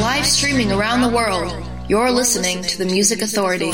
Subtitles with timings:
[0.00, 1.54] Live streaming around the world,
[1.88, 3.70] you're listening to The Music Authority.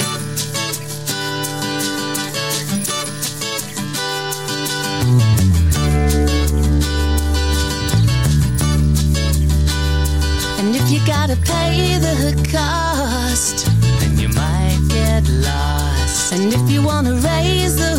[10.59, 13.67] And if you gotta pay the cost,
[14.01, 16.33] then you might get lost.
[16.35, 17.90] And if you wanna raise the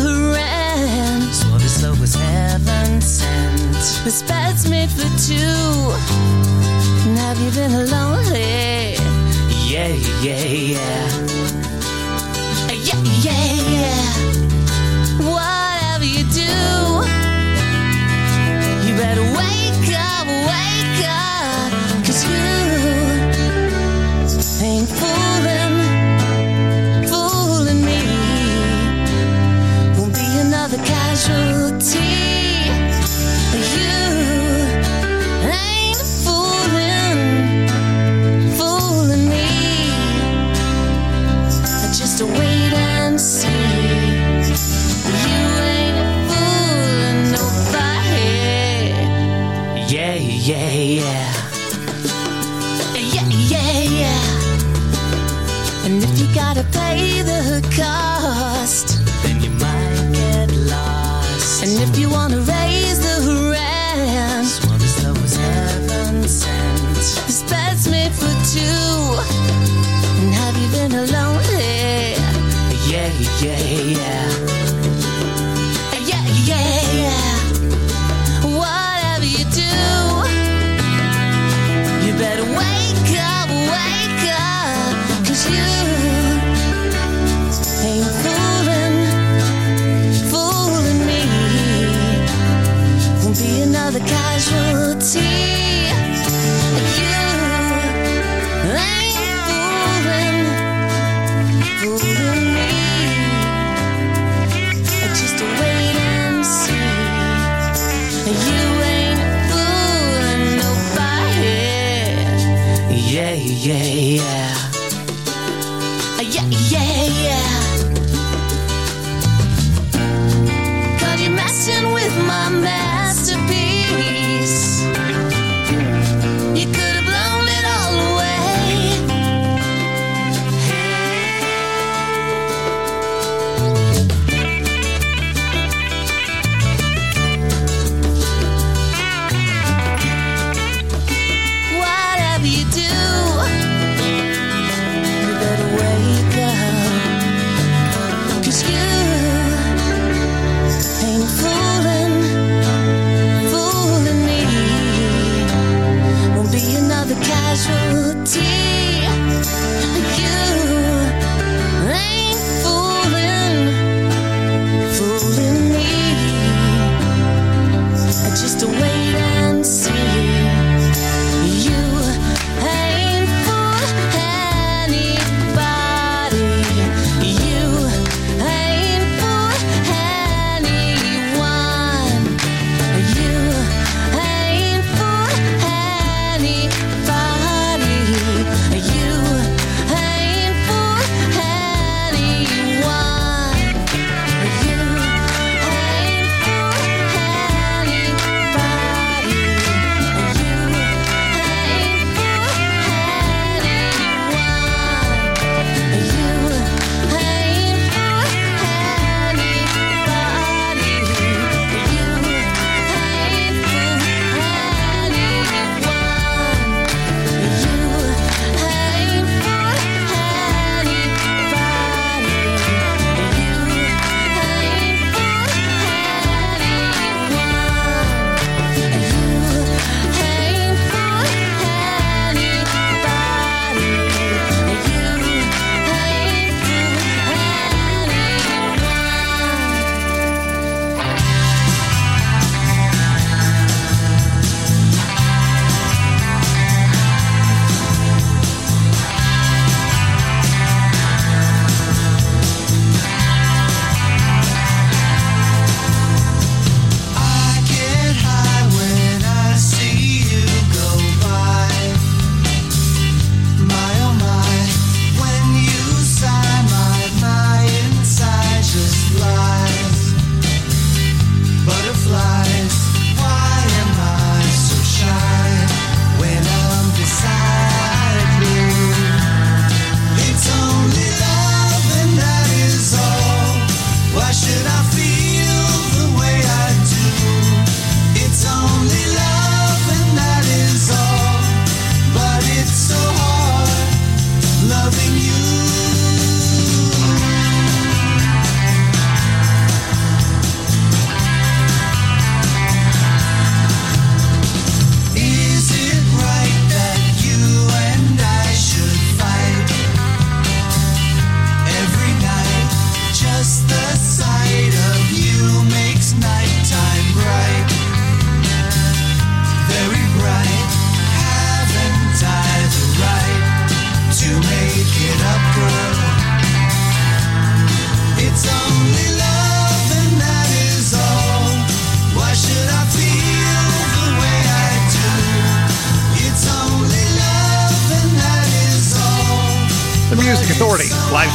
[4.04, 5.94] This bed's made for two.
[7.06, 8.96] And have you been lonely?
[9.70, 9.86] Yeah,
[10.20, 11.08] yeah, yeah.
[12.72, 14.02] Yeah, yeah, yeah.
[15.22, 16.50] Whatever you do,
[18.86, 19.61] you better wait.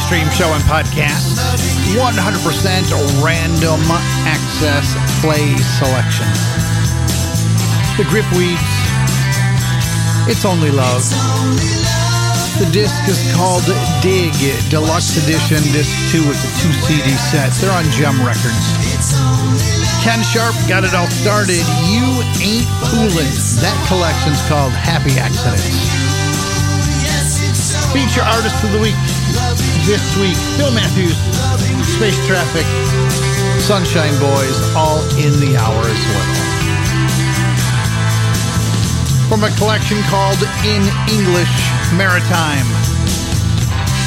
[0.08, 1.36] Stream show and podcast.
[1.92, 2.00] 100%
[3.20, 3.76] random
[4.24, 6.24] access play selection.
[8.00, 8.72] The Grip Weeds.
[10.24, 11.04] It's Only Love.
[12.56, 13.68] The disc is called
[14.00, 14.32] Dig
[14.72, 17.52] Deluxe Edition, Disc 2 with the two CD set.
[17.60, 18.64] They're on Jem Records.
[20.00, 21.60] Ken Sharp got it all started.
[21.84, 22.08] You
[22.40, 23.60] Ain't Foolin'.
[23.60, 25.68] That collection's called Happy Accidents.
[27.92, 28.96] Feature Artist of the Week
[29.86, 31.16] this week, Phil Matthews,
[31.96, 32.66] Space Traffic,
[33.60, 36.28] Sunshine Boys, all in the hour as well.
[39.28, 40.82] From a collection called In
[41.12, 41.54] English
[41.94, 42.66] Maritime,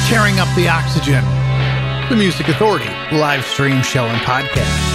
[0.08, 1.24] Tearing Up the Oxygen,
[2.08, 4.91] the Music Authority live stream show and podcast.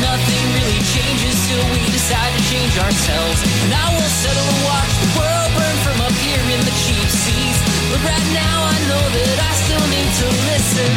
[0.00, 3.38] nothing really changes till we decide to change ourselves.
[3.64, 7.08] And I will settle and watch the world burn from up here in the cheap
[7.08, 7.60] seats.
[7.92, 10.92] But right now I know that I still need to listen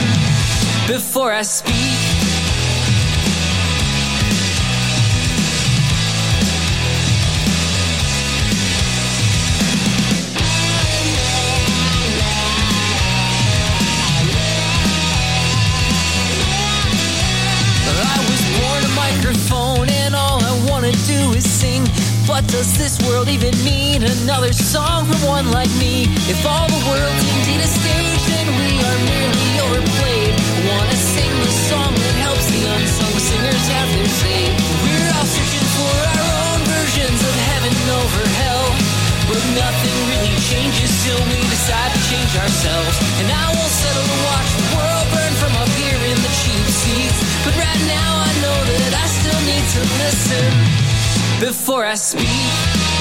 [0.88, 2.23] before I speak.
[21.44, 21.84] Sing.
[22.24, 26.08] But does this world even need another song from one like me?
[26.32, 30.34] If all the world's indeed a stage, then we are merely overplayed.
[30.64, 34.42] Wanna sing the song that helps the unsung singers have their say.
[34.88, 38.68] We're all searching for our own versions of heaven over hell.
[39.28, 42.96] But nothing really changes till we decide to change ourselves.
[43.20, 46.66] And I will settle to watch the world burn from up here in the cheap
[46.72, 47.20] seats.
[47.44, 50.93] But right now I know that I still need to listen
[51.40, 52.93] before I speak.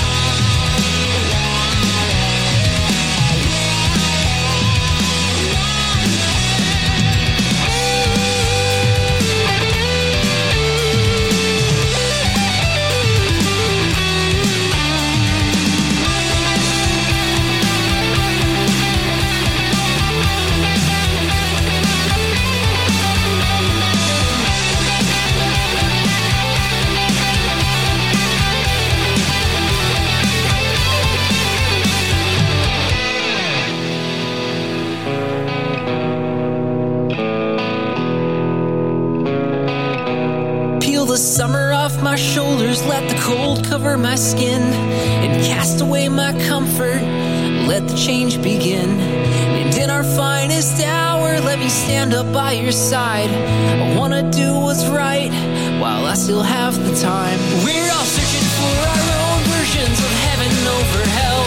[46.91, 48.91] Let the change begin.
[48.99, 53.31] And in our finest hour, let me stand up by your side.
[53.31, 55.31] I wanna do what's right
[55.79, 57.39] while I still have the time.
[57.63, 61.45] We're all searching for our own versions of heaven over hell.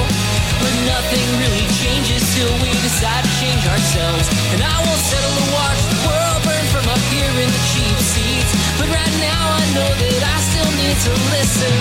[0.64, 4.26] But nothing really changes till we decide to change ourselves.
[4.56, 7.98] And I won't settle to watch the world burn from up here in the cheap
[8.00, 8.52] seats.
[8.80, 11.76] But right now I know that I still need to listen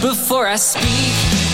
[0.00, 1.53] before I speak.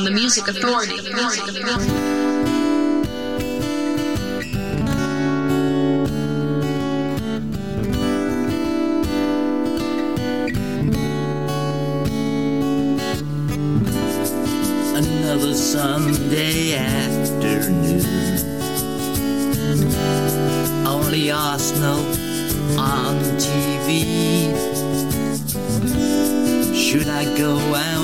[0.00, 0.96] On the Music Authority.
[0.96, 1.90] The Music Authority.
[14.96, 18.00] Another Sunday afternoon.
[20.86, 22.00] Only Arsenal
[22.78, 24.00] on TV.
[26.74, 27.99] Should I go out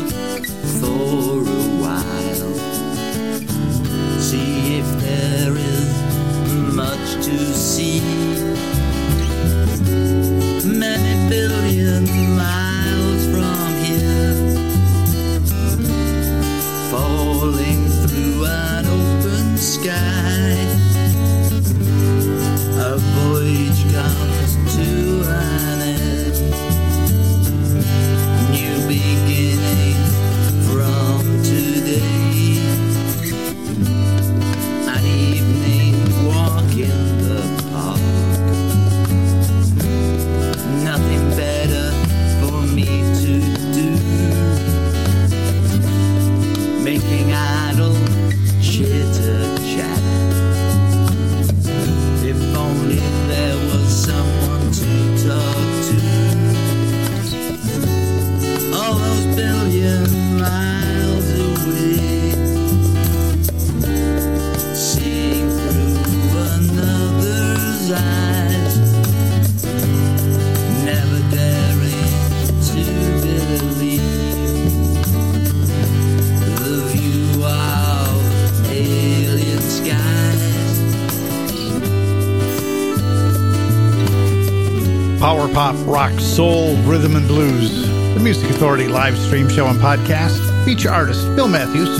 [89.27, 90.65] stream show and podcast.
[90.65, 91.99] Feature artist Phil Matthews.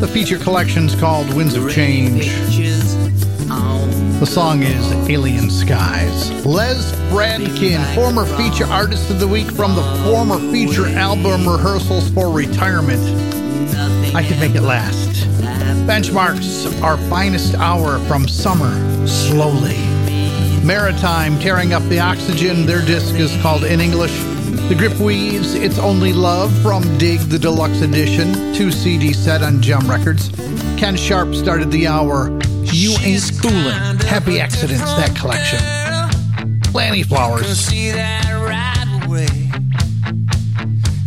[0.00, 2.26] The feature collection's called Winds of Change.
[4.18, 6.46] The song is Alien Skies.
[6.46, 12.32] Les Fradkin, former feature artist of the week from the former feature album Rehearsals for
[12.32, 13.02] Retirement.
[14.14, 15.26] I could make it last.
[15.86, 18.72] Benchmarks, our finest hour from summer,
[19.06, 19.76] slowly.
[20.64, 22.64] Maritime, tearing up the oxygen.
[22.64, 24.29] Their disc is called in English.
[24.50, 29.62] The Grip Weeds, It's Only Love from Dig the Deluxe Edition, two CD set on
[29.62, 30.28] Jem Records.
[30.76, 32.30] Ken Sharp started the hour.
[32.64, 33.98] You Ain't Fooling.
[34.08, 35.58] Happy Accidents, that collection.
[36.72, 37.46] Can Flowers.
[37.58, 39.26] see that right away.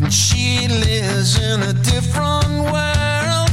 [0.09, 3.49] She lives in a different world.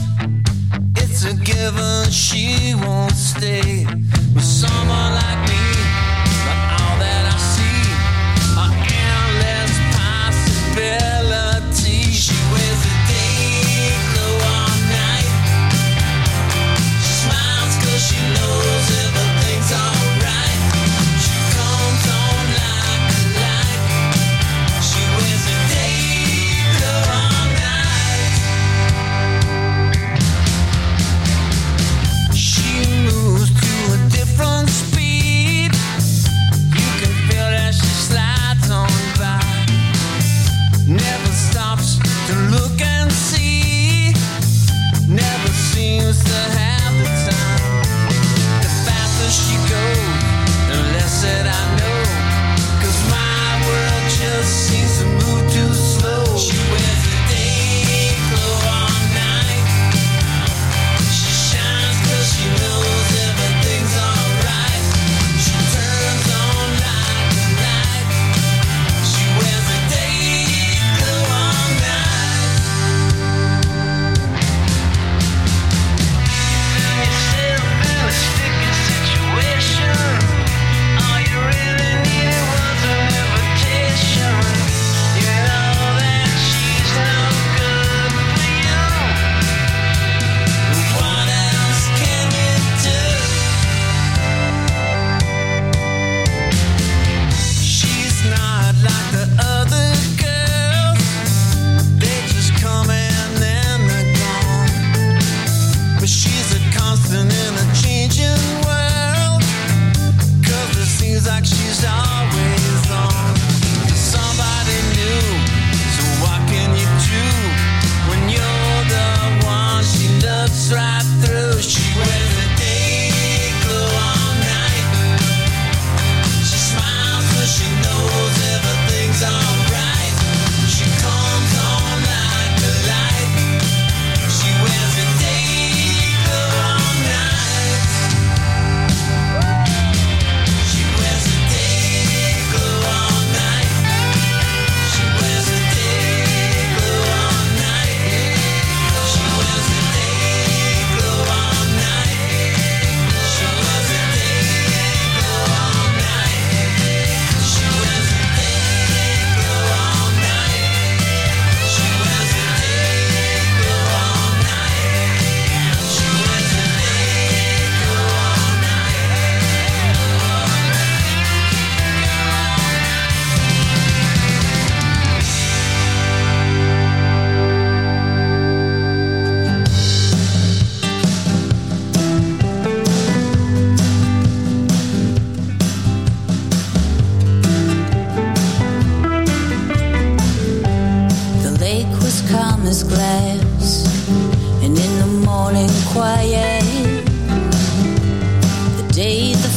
[0.96, 3.86] It's a given she won't stay
[4.34, 5.79] with someone like me.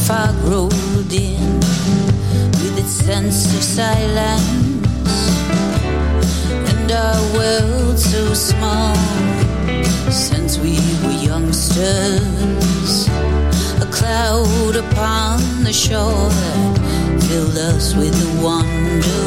[0.07, 1.59] fog rolled in
[2.59, 4.87] with its sense of silence,
[6.71, 8.95] and our world so small
[10.11, 13.07] since we were youngsters.
[13.79, 16.31] A cloud upon the shore
[17.27, 19.22] filled us with wonder.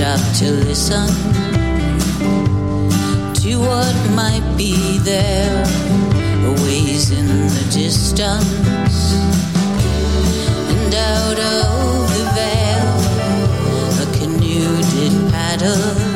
[0.00, 1.06] stop to listen
[3.34, 5.62] to what might be there,
[6.64, 9.12] ways in the distance
[10.72, 12.88] and out of the veil.
[14.00, 16.09] A canoe did paddle.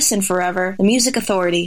[0.00, 0.76] listen forever.
[0.78, 1.66] The Music Authority.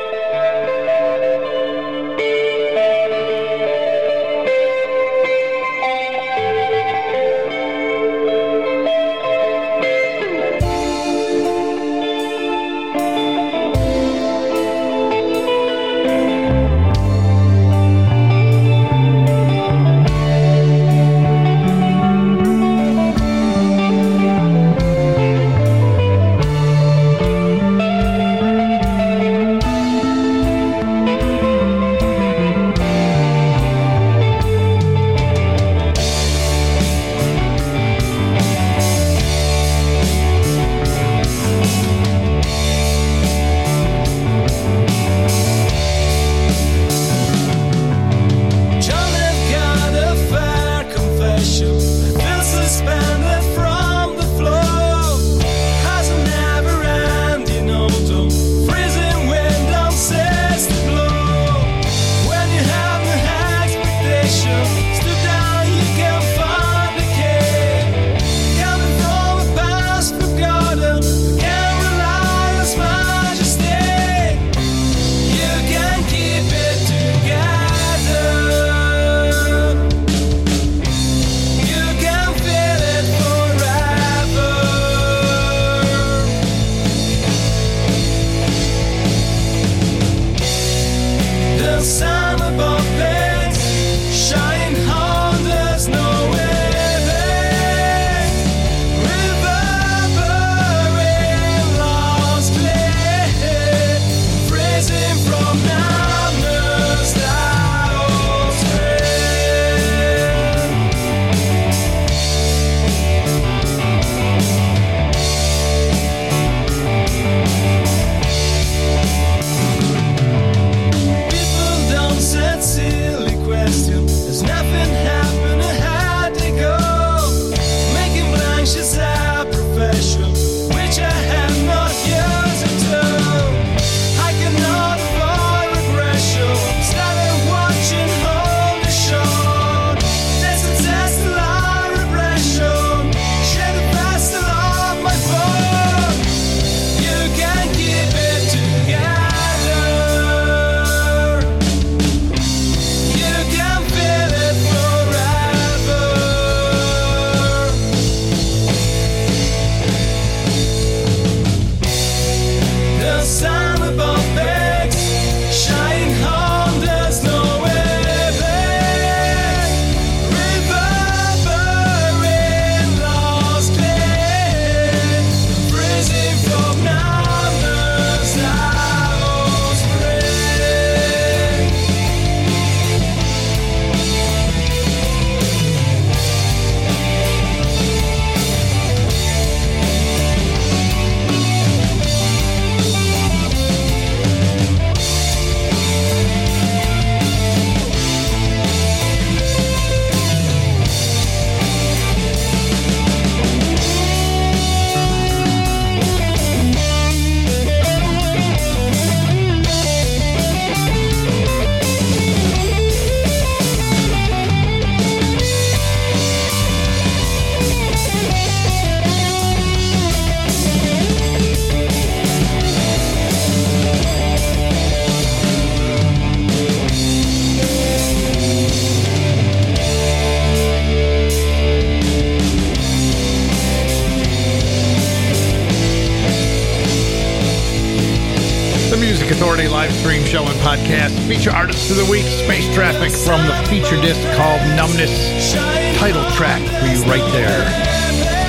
[240.61, 241.17] Podcast.
[241.27, 245.53] Feature artist of the week, Space Traffic from the feature disc called Numbness.
[245.97, 247.65] Title track for you right there.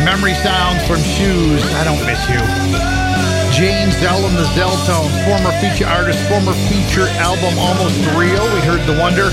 [0.04, 2.40] Memory sounds from Shoes, I Don't Miss You.
[3.52, 8.44] Jane Zell and the Zelltone, former feature artist, former feature album Almost Real.
[8.52, 9.28] We heard The Wonder.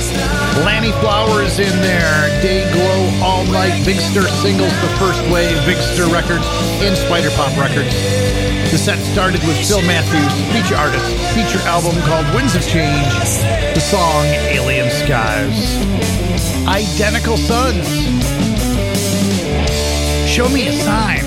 [0.64, 2.28] Lannie Flowers in there.
[2.42, 3.84] Day Glow All Night.
[3.86, 6.48] Big Stir Singles, The First Wave, Big Stir Records,
[6.84, 8.49] and Spider Pop Records.
[8.72, 11.04] The set started with Phil Matthews, feature artist,
[11.34, 13.12] feature album called Winds of Change,
[13.74, 15.76] the song Alien Skies.
[16.68, 17.88] Identical Sons.
[20.30, 21.26] Show me a sign.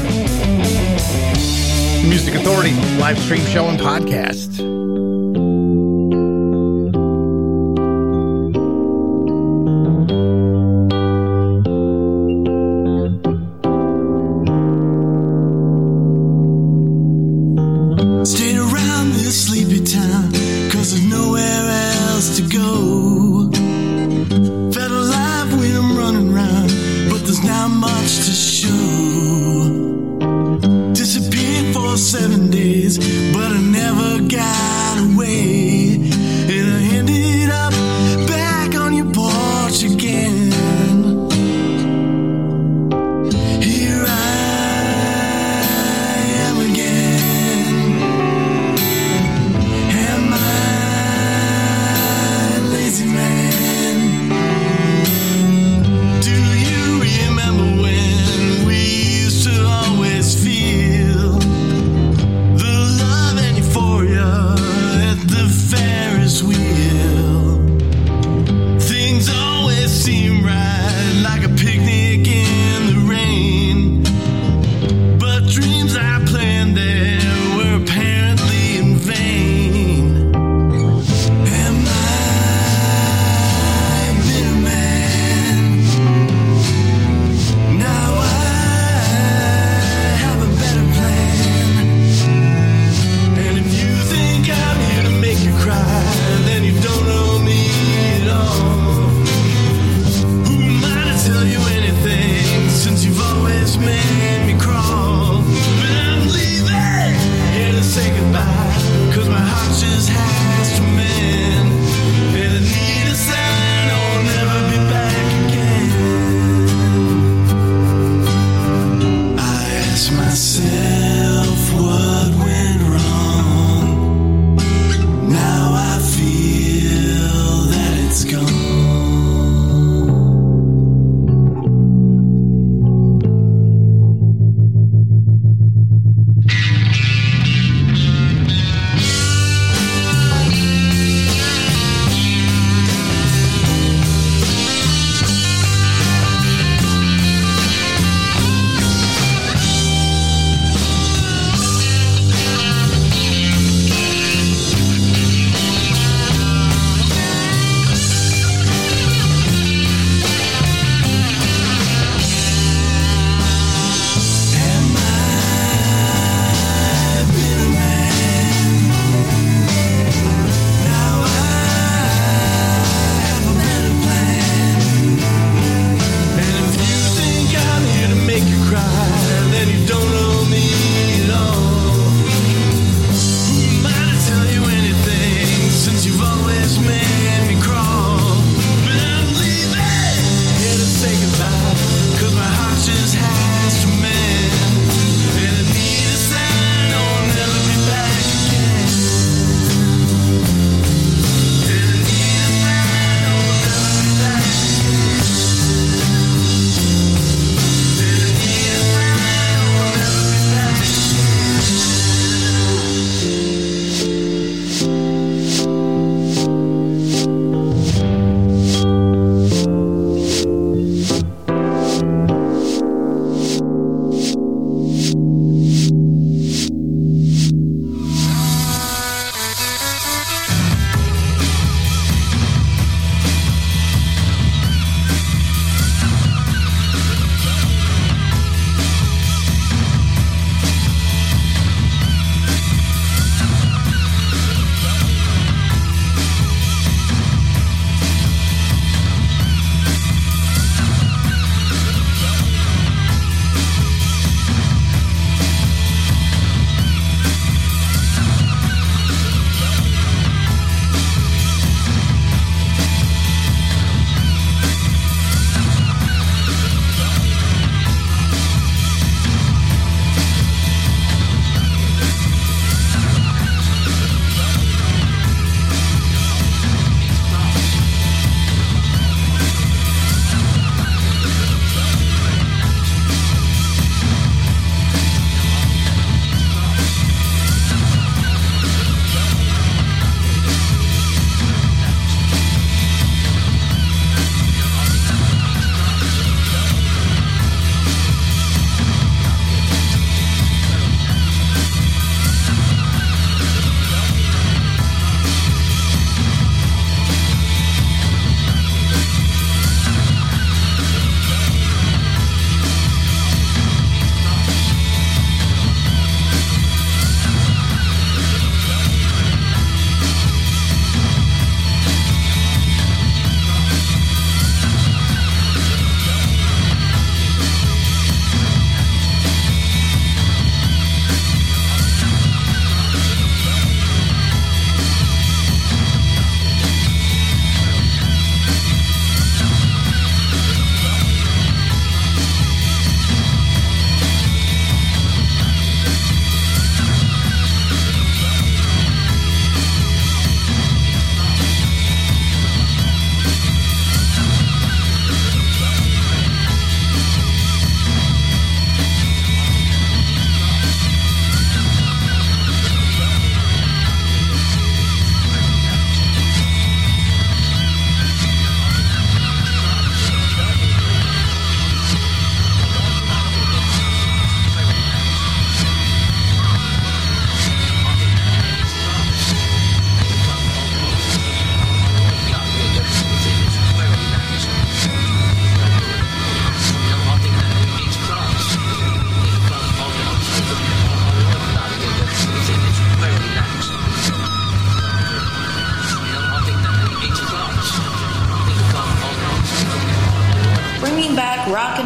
[2.08, 4.61] Music Authority, live stream show and podcast.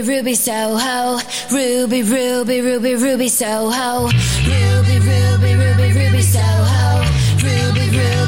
[0.00, 1.18] Ruby, Ruby Soho.
[1.50, 4.06] Ruby, Ruby, Ruby, Ruby Soho.
[4.06, 7.02] Ruby, Ruby, Ruby, Ruby Soho.
[7.42, 8.27] Ruby, Ruby.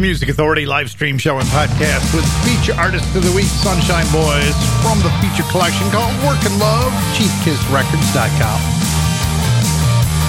[0.00, 4.56] Music Authority live stream show and podcast with feature artist of the week, Sunshine Boys,
[4.80, 8.60] from the feature collection called Work and Love, CheapKissRecords.com.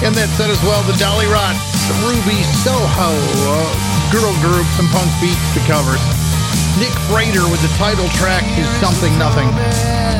[0.04, 1.64] And that said as well, the Dollyrots,
[2.04, 3.16] Ruby Soho,
[3.48, 3.56] uh,
[4.12, 6.04] girl groups and punk beats to covers.
[6.76, 9.48] Nick Frater with the title track to Something Nothing.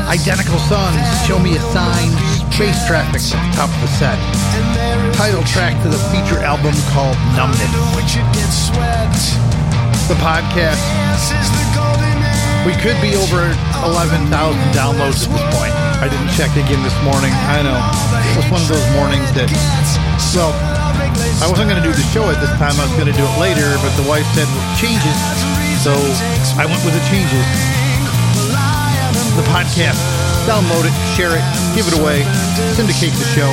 [0.09, 2.09] Identical Sons, Show Me a Sign,
[2.53, 3.25] Space Traffic,
[3.57, 4.15] top of the set.
[5.17, 7.73] Title track to the feature album called Numbness.
[10.07, 10.79] The podcast.
[12.69, 13.51] We could be over
[13.89, 14.29] 11,000
[14.77, 15.75] downloads at this point.
[16.05, 17.33] I didn't check again this morning.
[17.51, 17.81] I know.
[18.21, 19.49] It was one of those mornings that,
[20.37, 20.53] well,
[21.41, 22.77] I wasn't going to do the show at this time.
[22.77, 24.47] I was going to do it later, but the wife said
[24.77, 25.19] changes.
[25.81, 25.97] So
[26.61, 27.49] I went with the changes.
[29.41, 30.12] The podcast.
[30.43, 32.27] Download it, share it, give it away,
[32.75, 33.51] syndicate the show.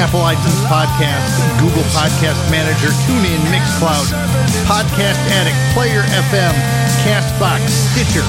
[0.00, 1.28] Apple iTunes Podcast,
[1.60, 4.08] Google Podcast Manager, TuneIn, Mixcloud,
[4.64, 6.52] Podcast Addict, Player FM,
[7.04, 8.24] Castbox, Stitcher,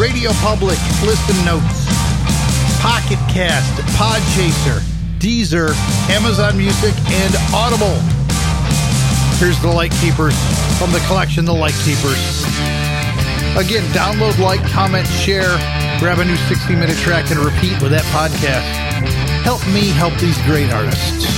[0.00, 1.86] Radio Public, Listen Notes,
[2.82, 4.80] Pocket Cast, Podchaser,
[5.18, 5.74] Deezer,
[6.10, 7.98] Amazon Music, and Audible.
[9.38, 10.34] Here's the Light Keepers
[10.78, 12.42] from the collection The Light Keepers.
[13.56, 15.58] Again, download, like, comment, share,
[15.98, 18.62] grab a new 60 minute track and repeat with that podcast.
[19.42, 21.37] Help me help these great artists.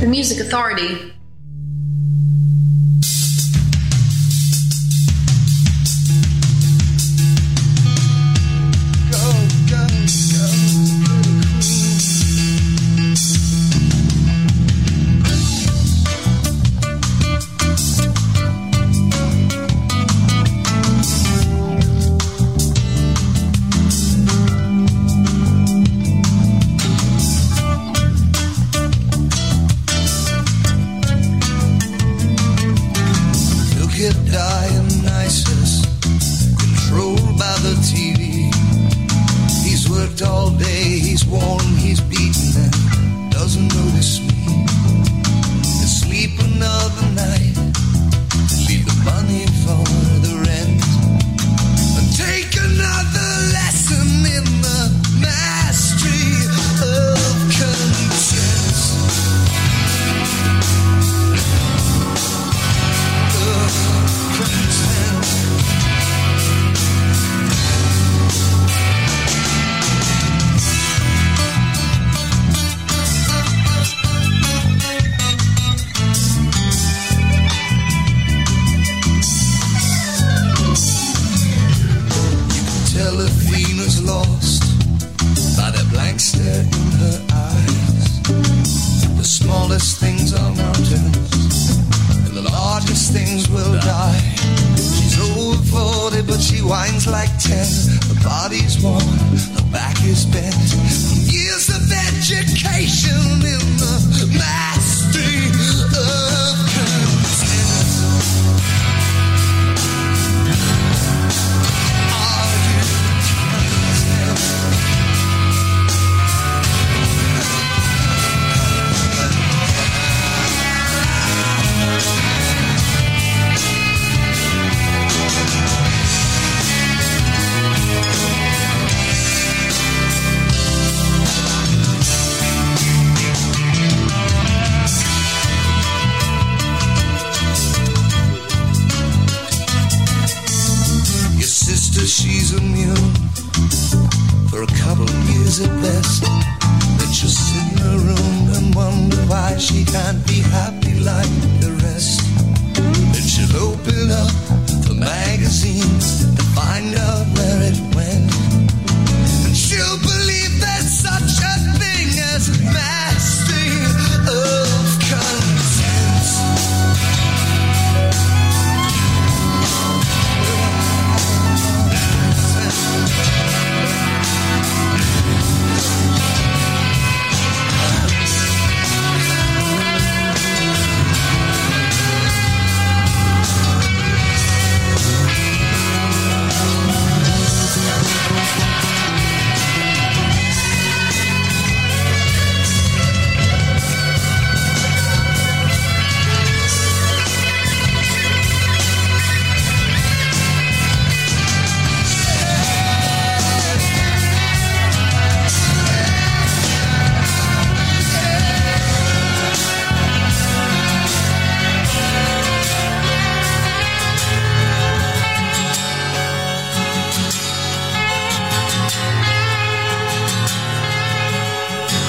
[0.00, 1.12] The Music Authority